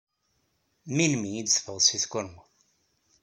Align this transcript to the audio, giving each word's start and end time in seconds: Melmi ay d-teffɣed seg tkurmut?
Melmi 0.95 1.29
ay 1.35 1.43
d-teffɣed 1.43 1.81
seg 1.85 1.99
tkurmut? 2.03 2.51